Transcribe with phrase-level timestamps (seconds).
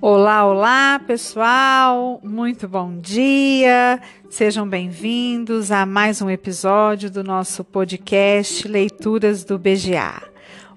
[0.00, 2.20] Olá, olá, pessoal.
[2.22, 3.98] Muito bom dia.
[4.28, 10.22] Sejam bem-vindos a mais um episódio do nosso podcast Leituras do BGA.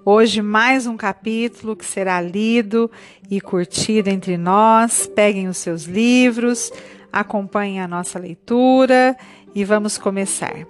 [0.05, 2.89] Hoje mais um capítulo que será lido
[3.29, 5.05] e curtido entre nós.
[5.13, 6.71] Peguem os seus livros,
[7.11, 9.17] acompanhem a nossa leitura
[9.53, 10.65] e vamos começar.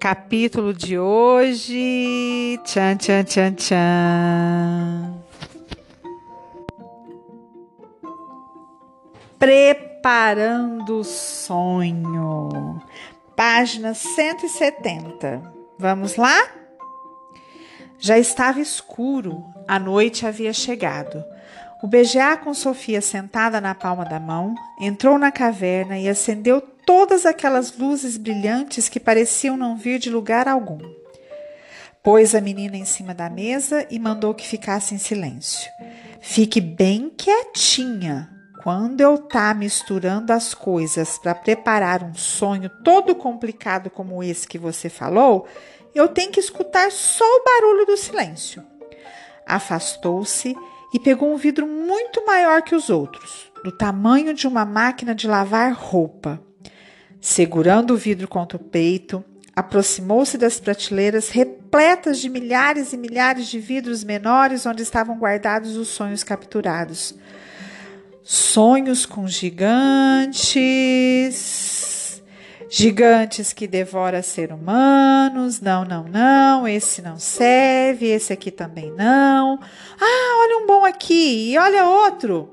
[0.00, 2.58] Capítulo de hoje.
[2.64, 5.11] Tchan, tchan, tchan, tchan.
[9.42, 12.80] Preparando o sonho.
[13.34, 15.42] Página 170.
[15.76, 16.48] Vamos lá?
[17.98, 21.24] Já estava escuro, a noite havia chegado.
[21.82, 27.26] O BGA, com Sofia sentada na palma da mão, entrou na caverna e acendeu todas
[27.26, 30.78] aquelas luzes brilhantes que pareciam não vir de lugar algum.
[32.00, 35.68] Pôs a menina em cima da mesa e mandou que ficasse em silêncio.
[36.20, 43.90] Fique bem quietinha, quando eu tá misturando as coisas para preparar um sonho todo complicado
[43.90, 45.48] como esse que você falou,
[45.92, 48.62] eu tenho que escutar só o barulho do silêncio.
[49.44, 50.56] Afastou-se
[50.94, 55.26] e pegou um vidro muito maior que os outros, do tamanho de uma máquina de
[55.26, 56.40] lavar roupa.
[57.20, 59.24] Segurando o vidro contra o peito,
[59.56, 65.88] aproximou-se das prateleiras repletas de milhares e milhares de vidros menores onde estavam guardados os
[65.88, 67.14] sonhos capturados
[68.22, 70.42] sonhos com gigantes,
[72.68, 75.60] gigantes que devora ser humanos.
[75.60, 79.58] Não, não, não, esse não serve, esse aqui também não.
[80.00, 82.48] Ah, olha um bom aqui e olha outro.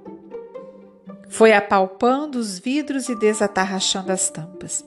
[1.30, 4.84] Foi apalpando os vidros e desatarrachando as tampas.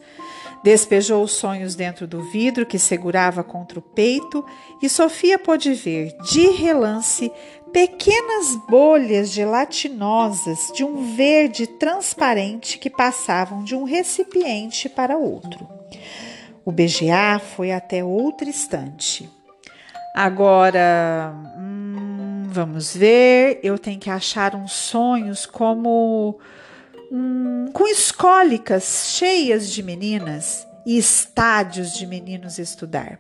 [0.62, 4.44] Despejou os sonhos dentro do vidro que segurava contra o peito
[4.80, 7.32] e Sofia pôde ver, de relance,
[7.72, 15.68] pequenas bolhas gelatinosas de um verde transparente que passavam de um recipiente para outro.
[16.64, 19.28] O BGA foi até outra estante.
[20.14, 26.38] Agora, hum, vamos ver, eu tenho que achar uns sonhos como
[27.10, 33.18] hum, com escólicas cheias de meninas e estádios de meninos estudar.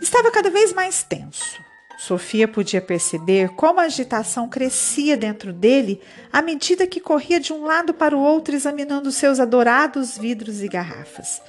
[0.00, 1.67] Estava cada vez mais tenso.
[1.98, 6.00] Sofia podia perceber como a agitação crescia dentro dele
[6.32, 10.68] à medida que corria de um lado para o outro examinando seus adorados vidros e
[10.68, 11.42] garrafas.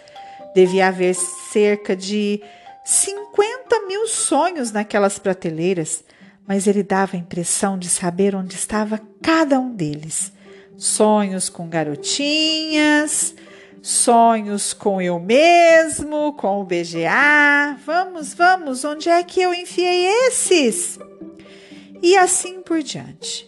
[0.56, 2.42] Devia haver cerca de
[2.84, 6.04] 50 mil sonhos naquelas prateleiras,
[6.48, 10.34] mas ele dava a impressão de saber onde estava cada um deles.
[10.76, 13.36] Sonhos com garotinhas,
[13.81, 17.78] Sonhos com eu mesmo, com o BGA.
[17.85, 21.00] Vamos, vamos, onde é que eu enfiei esses?
[22.01, 23.47] E assim por diante.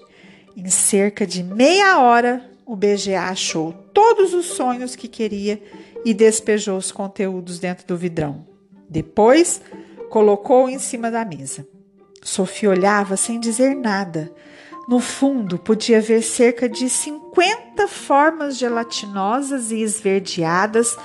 [0.55, 5.61] Em cerca de meia hora, o BGA achou todos os sonhos que queria
[6.05, 8.45] e despejou os conteúdos dentro do vidrão.
[8.89, 9.61] Depois,
[10.09, 11.67] colocou em cima da mesa.
[12.23, 14.31] Sofia olhava sem dizer nada
[14.91, 20.97] no fundo, podia ver cerca de 50 formas gelatinosas e esverdeadas,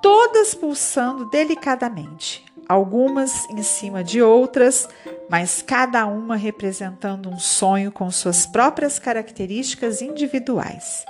[0.00, 4.88] todas pulsando delicadamente, algumas em cima de outras,
[5.28, 11.04] mas cada uma representando um sonho com suas próprias características individuais.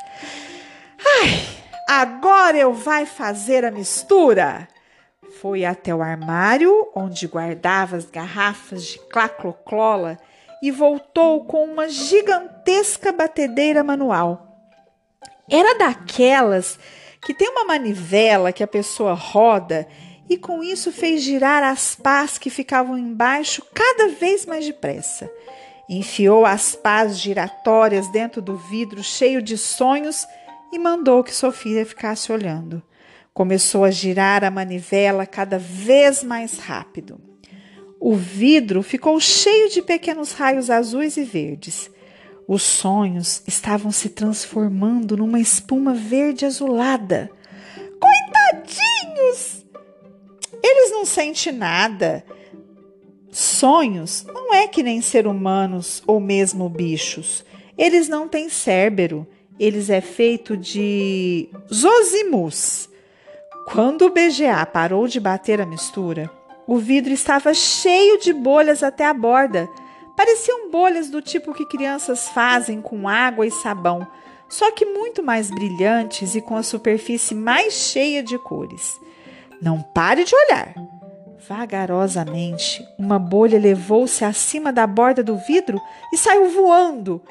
[1.21, 1.47] Ai,
[1.87, 4.67] agora eu vai fazer a mistura!
[5.43, 10.19] Foi até o armário onde guardava as garrafas de clacloclola
[10.63, 14.47] e voltou com uma gigantesca batedeira manual.
[15.51, 16.79] Era daquelas
[17.25, 19.87] que tem uma manivela que a pessoa roda
[20.29, 25.31] e com isso fez girar as pás que ficavam embaixo cada vez mais depressa.
[25.89, 30.27] Enfiou as pás giratórias dentro do vidro cheio de sonhos
[30.73, 32.83] e mandou que Sofia ficasse olhando.
[33.33, 37.21] Começou a girar a manivela cada vez mais rápido.
[38.01, 41.91] O vidro ficou cheio de pequenos raios azuis e verdes.
[42.47, 47.31] Os sonhos estavam se transformando numa espuma verde azulada.
[48.01, 49.65] Coitadinhos!
[50.63, 52.25] Eles não sentem nada.
[53.33, 57.45] Sonhos não é que nem ser humanos ou mesmo bichos.
[57.77, 59.27] Eles não têm cérebro.
[59.59, 62.89] Eles é feito de zosimus.
[63.67, 66.31] Quando o BGA parou de bater a mistura,
[66.67, 69.69] o vidro estava cheio de bolhas até a borda.
[70.17, 74.07] Pareciam bolhas do tipo que crianças fazem com água e sabão,
[74.49, 78.99] só que muito mais brilhantes e com a superfície mais cheia de cores.
[79.61, 80.75] Não pare de olhar.
[81.49, 85.81] Vagarosamente, uma bolha levou-se acima da borda do vidro
[86.13, 87.23] e saiu voando.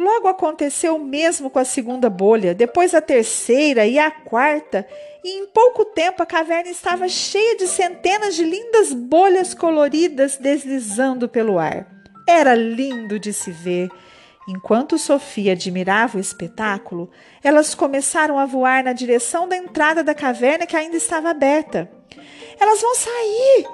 [0.00, 4.88] Logo aconteceu o mesmo com a segunda bolha, depois a terceira e a quarta,
[5.22, 11.28] e em pouco tempo a caverna estava cheia de centenas de lindas bolhas coloridas deslizando
[11.28, 11.86] pelo ar.
[12.26, 13.90] Era lindo de se ver.
[14.48, 17.10] Enquanto Sofia admirava o espetáculo,
[17.44, 21.90] elas começaram a voar na direção da entrada da caverna que ainda estava aberta.
[22.58, 23.66] Elas vão sair!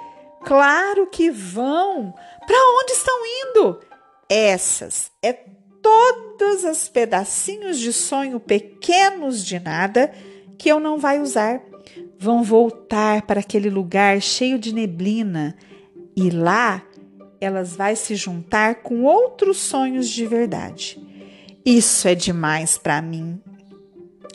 [0.44, 2.12] Claro que vão!
[2.44, 3.81] Para onde estão indo?
[4.28, 5.32] Essas é
[5.87, 10.11] todos os pedacinhos de sonho pequenos de nada
[10.59, 11.62] que eu não vai usar.
[12.19, 15.56] Vão voltar para aquele lugar cheio de neblina
[16.17, 16.83] e lá
[17.41, 21.00] elas vai se juntar com outros sonhos de verdade.
[21.65, 23.41] Isso é demais para mim.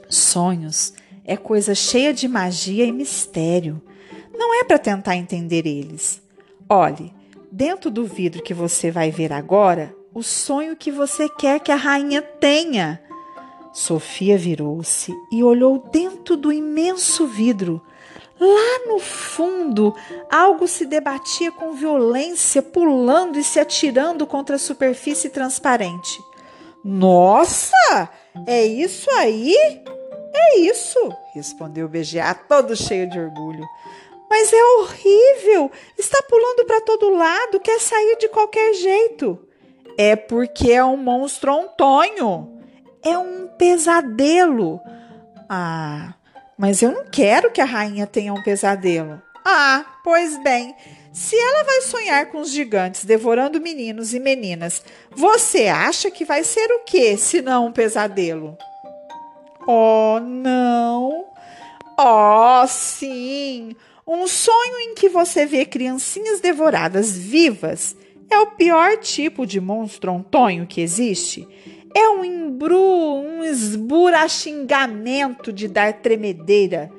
[0.07, 0.93] Sonhos
[1.25, 3.81] é coisa cheia de magia e mistério.
[4.33, 6.21] Não é para tentar entender eles.
[6.69, 7.13] Olhe,
[7.51, 11.75] dentro do vidro que você vai ver agora, o sonho que você quer que a
[11.75, 13.01] rainha tenha.
[13.73, 17.81] Sofia virou-se e olhou dentro do imenso vidro.
[18.39, 19.95] Lá no fundo,
[20.29, 26.19] algo se debatia com violência, pulando e se atirando contra a superfície transparente.
[26.83, 28.09] Nossa!
[28.47, 29.55] É isso aí?
[30.33, 30.99] É isso,
[31.33, 33.63] respondeu o BGA, todo cheio de orgulho.
[34.29, 35.71] Mas é horrível!
[35.97, 39.47] Está pulando para todo lado, quer sair de qualquer jeito.
[40.03, 42.59] É porque é um monstro ontonho.
[43.03, 44.81] É um pesadelo.
[45.47, 46.15] Ah,
[46.57, 49.21] mas eu não quero que a rainha tenha um pesadelo.
[49.45, 50.75] Ah, pois bem,
[51.13, 56.43] se ela vai sonhar com os gigantes devorando meninos e meninas, você acha que vai
[56.43, 58.57] ser o que, se não um pesadelo?
[59.67, 61.27] Oh, não.
[61.95, 63.75] Oh, sim.
[64.07, 67.95] Um sonho em que você vê criancinhas devoradas vivas
[68.31, 71.47] é o pior tipo de monstro ontonho que existe.
[71.93, 76.89] É um embru, um esburachingamento de dar tremedeira.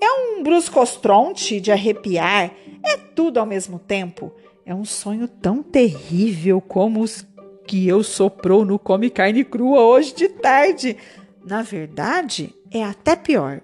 [0.00, 2.50] É um bruscostronte de arrepiar.
[2.84, 4.32] É tudo ao mesmo tempo.
[4.66, 7.24] É um sonho tão terrível como os
[7.66, 10.96] que eu soprou no Come Carne Crua hoje de tarde.
[11.44, 13.60] Na verdade, é até pior.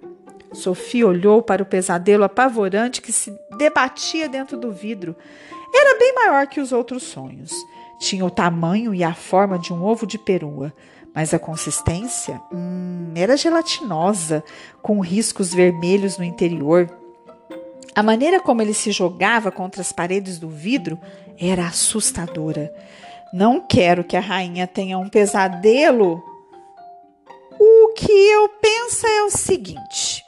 [0.53, 5.15] Sofia olhou para o pesadelo apavorante que se debatia dentro do vidro.
[5.75, 7.53] Era bem maior que os outros sonhos.
[7.99, 10.73] Tinha o tamanho e a forma de um ovo de perua,
[11.15, 14.45] mas a consistência hum, era gelatinosa,
[14.81, 16.89] com riscos vermelhos no interior.
[17.95, 20.99] A maneira como ele se jogava contra as paredes do vidro
[21.37, 22.73] era assustadora.
[23.33, 26.23] Não quero que a rainha tenha um pesadelo.
[27.59, 30.25] O que eu penso é o seguinte: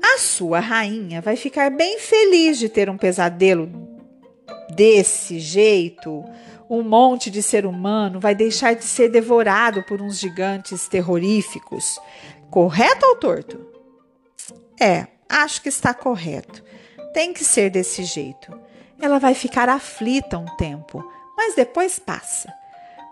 [0.00, 3.93] a sua rainha vai ficar bem feliz de ter um pesadelo
[4.74, 6.24] desse jeito
[6.68, 12.00] um monte de ser humano vai deixar de ser devorado por uns gigantes terroríficos.
[12.50, 13.66] Correto ou torto?
[14.80, 16.64] É, acho que está correto.
[17.12, 18.52] Tem que ser desse jeito.
[19.00, 21.04] Ela vai ficar aflita um tempo,
[21.36, 22.52] mas depois passa.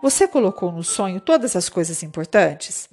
[0.01, 2.89] Você colocou no sonho todas as coisas importantes?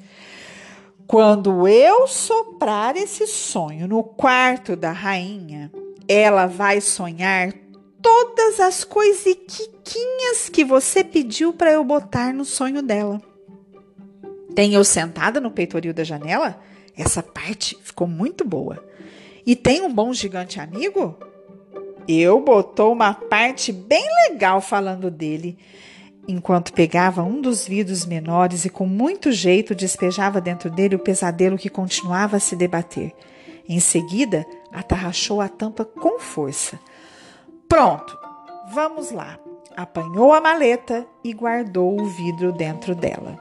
[1.06, 5.72] Quando eu soprar esse sonho no quarto da rainha,
[6.06, 7.52] ela vai sonhar
[8.02, 13.20] todas as coisiquinhas que você pediu para eu botar no sonho dela.
[14.54, 16.60] Tem eu sentada no peitoril da janela?
[16.96, 18.84] Essa parte ficou muito boa.
[19.46, 21.16] E tem um bom gigante amigo?
[22.06, 25.56] Eu botou uma parte bem legal falando dele,
[26.26, 31.56] enquanto pegava um dos vidros menores e com muito jeito despejava dentro dele o pesadelo
[31.56, 33.12] que continuava a se debater.
[33.68, 36.78] Em seguida, atarrachou a tampa com força.
[37.70, 38.18] Pronto,
[38.72, 39.38] vamos lá.
[39.76, 43.38] Apanhou a maleta e guardou o vidro dentro dela.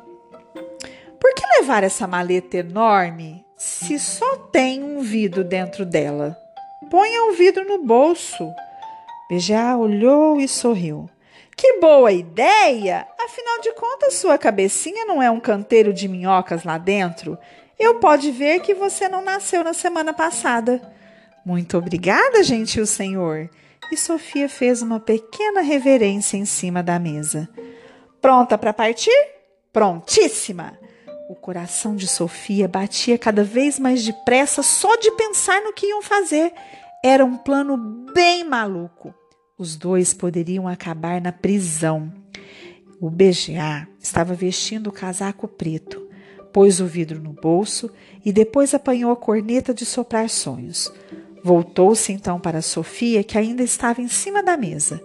[1.20, 6.38] Por que levar essa maleta enorme se só tem um vidro dentro dela?
[6.92, 8.48] Ponha o vidro no bolso.
[9.32, 11.10] BGA olhou e sorriu.
[11.58, 13.08] Que boa ideia!
[13.20, 17.36] Afinal de contas, sua cabecinha não é um canteiro de minhocas lá dentro?
[17.80, 20.80] Eu pode ver que você não nasceu na semana passada.
[21.44, 23.50] Muito obrigada, gentil senhor
[23.92, 27.50] e Sofia fez uma pequena reverência em cima da mesa.
[28.22, 29.12] Pronta para partir?
[29.72, 30.78] Prontíssima!
[31.30, 36.02] O coração de Sofia batia cada vez mais depressa só de pensar no que iam
[36.02, 36.52] fazer.
[37.04, 37.78] Era um plano
[38.14, 39.14] bem maluco.
[39.58, 42.12] Os dois poderiam acabar na prisão.
[43.00, 46.10] O BGA estava vestindo o casaco preto,
[46.52, 47.92] pôs o vidro no bolso
[48.26, 50.92] e depois apanhou a corneta de soprar sonhos.
[51.44, 55.02] Voltou-se então para Sofia, que ainda estava em cima da mesa.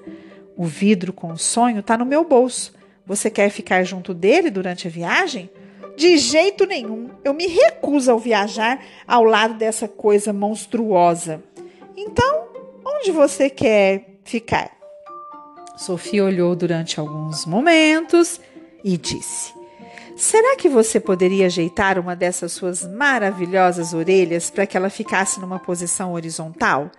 [0.57, 2.73] O vidro com o sonho está no meu bolso.
[3.07, 5.50] Você quer ficar junto dele durante a viagem?
[5.97, 7.11] De jeito nenhum.
[7.23, 11.43] Eu me recuso a viajar ao lado dessa coisa monstruosa.
[11.97, 12.49] Então,
[12.85, 14.71] onde você quer ficar?
[15.76, 18.41] Sofia olhou durante alguns momentos
[18.83, 19.53] e disse:
[20.16, 25.59] Será que você poderia ajeitar uma dessas suas maravilhosas orelhas para que ela ficasse numa
[25.59, 26.90] posição horizontal?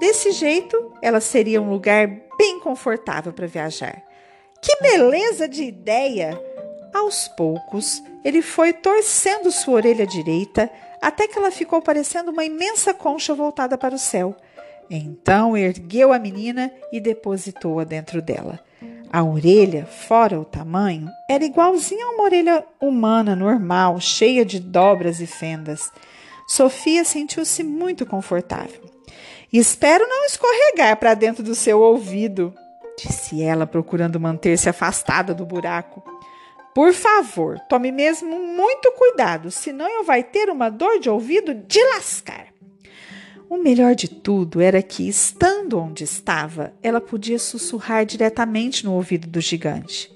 [0.00, 4.02] Desse jeito, ela seria um lugar bem confortável para viajar.
[4.62, 6.40] Que beleza de ideia!
[6.92, 10.70] Aos poucos, ele foi torcendo sua orelha direita
[11.02, 14.34] até que ela ficou parecendo uma imensa concha voltada para o céu.
[14.88, 18.60] Então ergueu a menina e depositou-a dentro dela.
[19.14, 25.20] A orelha, fora o tamanho, era igualzinha a uma orelha humana normal, cheia de dobras
[25.20, 25.88] e fendas.
[26.48, 28.80] Sofia sentiu-se muito confortável.
[29.52, 32.52] Espero não escorregar para dentro do seu ouvido,
[32.98, 36.02] disse ela, procurando manter-se afastada do buraco.
[36.74, 41.78] Por favor, tome mesmo muito cuidado, senão eu vai ter uma dor de ouvido de
[41.94, 42.53] lascar.
[43.54, 49.28] O melhor de tudo era que, estando onde estava, ela podia sussurrar diretamente no ouvido
[49.28, 50.12] do gigante.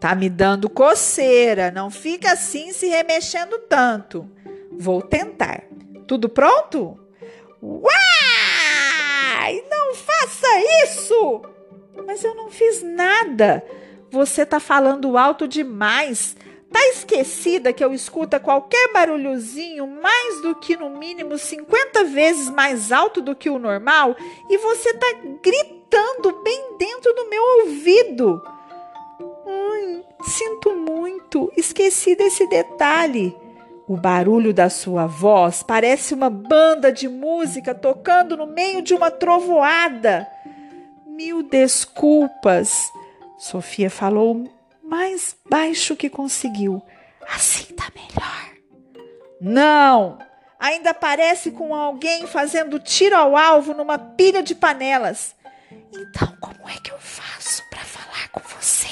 [0.00, 4.26] Tá me dando coceira, não fica assim se remexendo tanto.
[4.72, 5.64] Vou tentar.
[6.06, 6.98] Tudo pronto?
[7.62, 7.92] Uai!
[9.70, 10.46] Não faça
[10.86, 11.42] isso!
[12.06, 13.62] Mas eu não fiz nada.
[14.10, 16.34] Você tá falando alto demais.
[16.74, 22.90] Tá esquecida que eu escuta qualquer barulhozinho mais do que no mínimo 50 vezes mais
[22.90, 24.16] alto do que o normal
[24.50, 25.06] e você tá
[25.40, 28.42] gritando bem dentro do meu ouvido.
[29.46, 33.36] Hum, sinto muito, esqueci desse detalhe.
[33.86, 39.12] O barulho da sua voz parece uma banda de música tocando no meio de uma
[39.12, 40.26] trovoada.
[41.06, 42.90] Mil desculpas.
[43.38, 44.50] Sofia falou
[44.84, 46.82] mais baixo que conseguiu.
[47.28, 48.54] Assim tá melhor.
[49.40, 50.18] Não!
[50.58, 55.34] Ainda parece com alguém fazendo tiro ao alvo numa pilha de panelas.
[55.92, 58.88] Então, como é que eu faço para falar com você?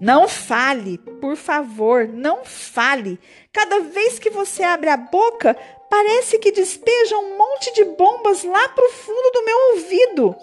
[0.00, 3.20] Não fale, por favor, não fale.
[3.52, 5.54] Cada vez que você abre a boca,
[5.90, 10.36] parece que despeja um monte de bombas lá pro fundo do meu ouvido.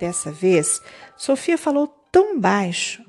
[0.00, 0.80] Dessa vez,
[1.16, 3.05] Sofia falou tão baixo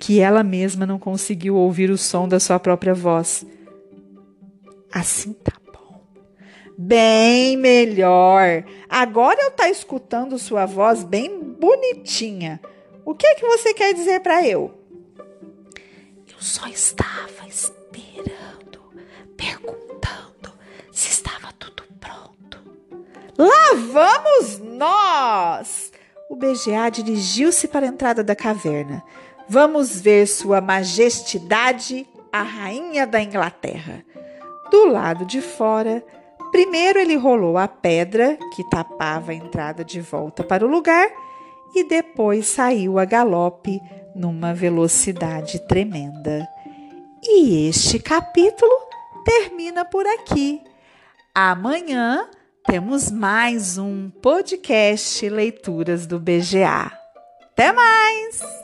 [0.00, 3.44] que ela mesma não conseguiu ouvir o som da sua própria voz.
[4.90, 6.02] Assim tá bom.
[6.76, 8.64] Bem melhor.
[8.88, 12.58] Agora eu tá escutando sua voz bem bonitinha.
[13.04, 14.72] O que é que você quer dizer para eu?
[16.26, 18.80] Eu só estava esperando,
[19.36, 20.50] perguntando
[20.90, 22.58] se estava tudo pronto.
[23.36, 25.92] Lá vamos nós!
[26.30, 29.02] O BGA dirigiu-se para a entrada da caverna.
[29.52, 34.04] Vamos ver Sua Majestade, a Rainha da Inglaterra.
[34.70, 36.04] Do lado de fora,
[36.52, 41.10] primeiro ele rolou a pedra que tapava a entrada de volta para o lugar
[41.74, 43.80] e depois saiu a galope
[44.14, 46.46] numa velocidade tremenda.
[47.20, 48.70] E este capítulo
[49.24, 50.62] termina por aqui.
[51.34, 52.24] Amanhã
[52.64, 56.92] temos mais um podcast Leituras do BGA.
[57.52, 58.59] Até mais!